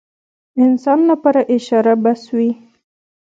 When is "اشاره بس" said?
1.55-2.21